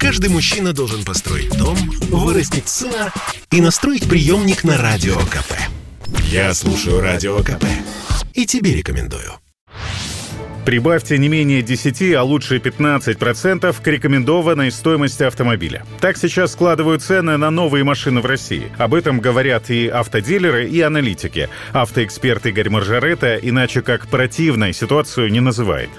[0.00, 1.76] Каждый мужчина должен построить дом,
[2.08, 3.12] вырастить сына
[3.50, 5.52] и настроить приемник на Радио КП.
[6.24, 7.64] Я слушаю Радио КП
[8.32, 9.34] и тебе рекомендую.
[10.64, 15.84] Прибавьте не менее 10, а лучше 15% к рекомендованной стоимости автомобиля.
[16.00, 18.72] Так сейчас складывают цены на новые машины в России.
[18.78, 21.50] Об этом говорят и автодилеры, и аналитики.
[21.72, 25.90] Автоэксперт Игорь Маржарета иначе как противной ситуацию не называет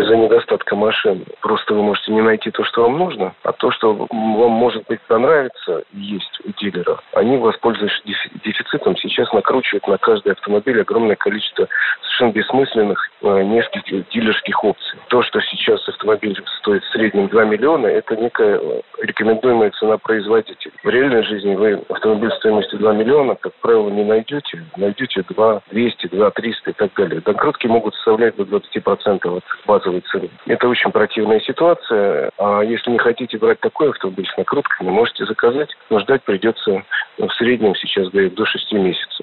[0.00, 3.94] из-за недостатка машин просто вы можете не найти то, что вам нужно, а то, что
[3.94, 7.00] вам, может быть, понравится, есть у дилера.
[7.12, 8.02] Они, воспользуясь
[8.44, 11.68] дефицитом, сейчас накручивают на каждый автомобиль огромное количество
[12.08, 14.98] совершенно бессмысленных э, нескольких дилерских опций.
[15.08, 20.72] То, что сейчас автомобиль стоит в среднем 2 миллиона, это некая э, рекомендуемая цена производителя.
[20.82, 24.64] В реальной жизни вы автомобиль стоимостью 2 миллиона, как правило, не найдете.
[24.76, 27.20] Найдете 2 200, 2 300 и так далее.
[27.20, 30.30] Докрутки могут составлять до 20% от базовой цены.
[30.46, 32.30] Это очень противная ситуация.
[32.38, 36.82] А если не хотите брать такой автомобиль с накрутками, можете заказать, но ждать придется
[37.18, 39.17] в среднем сейчас до 6 месяцев.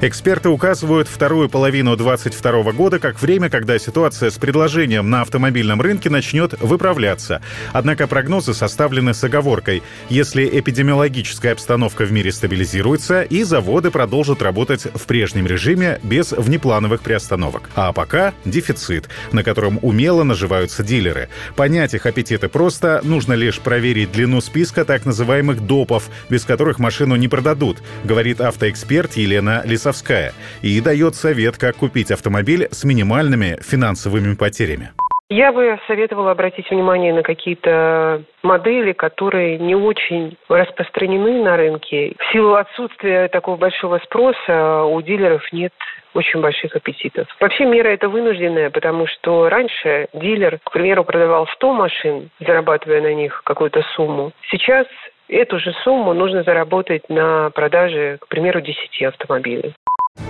[0.00, 6.08] Эксперты указывают вторую половину 2022 года как время, когда ситуация с предложением на автомобильном рынке
[6.08, 7.42] начнет выправляться.
[7.72, 9.82] Однако прогнозы составлены с оговоркой.
[10.08, 17.00] Если эпидемиологическая обстановка в мире стабилизируется и заводы продолжат работать в прежнем режиме без внеплановых
[17.00, 17.68] приостановок.
[17.74, 21.28] А пока дефицит, на котором умело наживаются дилеры.
[21.56, 27.16] Понять их аппетиты просто, нужно лишь проверить длину списка так называемых допов, без которых машину
[27.16, 29.87] не продадут, говорит автоэксперт Елена Лисовская
[30.62, 34.90] и дает совет, как купить автомобиль с минимальными финансовыми потерями.
[35.30, 42.14] Я бы советовала обратить внимание на какие-то модели, которые не очень распространены на рынке.
[42.18, 45.74] В силу отсутствия такого большого спроса у дилеров нет
[46.14, 47.28] очень больших аппетитов.
[47.40, 53.12] Вообще мера это вынужденная, потому что раньше дилер, к примеру, продавал 100 машин, зарабатывая на
[53.12, 54.32] них какую-то сумму.
[54.50, 54.86] Сейчас
[55.28, 59.74] Эту же сумму нужно заработать на продаже, к примеру, 10 автомобилей.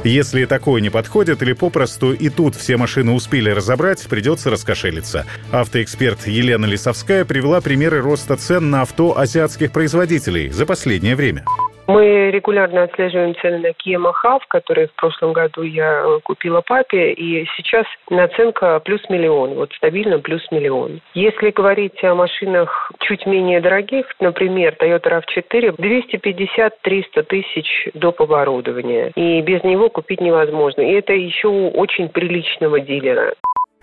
[0.04, 5.24] Если такое не подходит или попросту и тут все машины успели разобрать, придется раскошелиться.
[5.52, 11.44] Автоэксперт Елена Лисовская привела примеры роста цен на авто азиатских производителей за последнее время.
[11.88, 17.12] Мы регулярно отслеживаем цены на Kia Mahav, которые в прошлом году я э, купила папе,
[17.12, 21.00] и сейчас наценка плюс миллион, вот стабильно плюс миллион.
[21.14, 28.18] Если говорить о машинах чуть менее дорогих, например, Toyota RAV4, 250-300 тысяч доп.
[28.20, 30.82] оборудования, и без него купить невозможно.
[30.82, 33.32] И это еще у очень приличного дилера.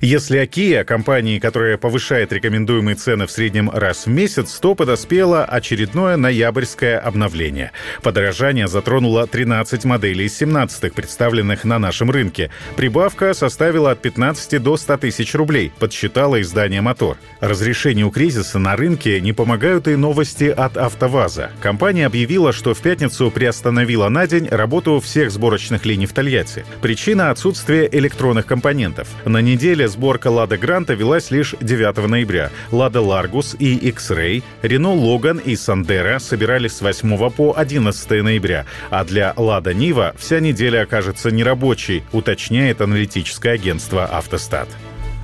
[0.02, 6.18] Если Kia, компании, которая повышает рекомендуемые цены в среднем раз в месяц, то подоспело очередное
[6.18, 7.72] ноябрьское обновление.
[8.04, 12.52] Подорожание затронуло 13 моделей из 17 представленных на нашем рынке.
[12.76, 17.18] Прибавка составила от 15 до 100 тысяч рублей, подсчитало издание «Мотор».
[17.40, 21.52] Разрешению кризиса на рынке не помогают и новости от «АвтоВАЗа».
[21.62, 26.66] Компания объявила, что в пятницу приостановила на день работу всех сборочных линий в Тольятти.
[26.82, 29.08] Причина— отсутствие электронных компонентов.
[29.24, 32.50] На неделе Далее сборка «Лада Гранта» велась лишь 9 ноября.
[32.72, 39.04] «Лада Ларгус» и X-Ray, «Рено Логан» и «Сандера» собирались с 8 по 11 ноября, а
[39.04, 44.68] для «Лада Нива» вся неделя окажется нерабочей, уточняет аналитическое агентство «Автостат».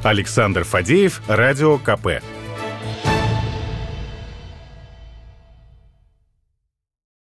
[0.04, 2.22] Александр Фадеев, Радио КП.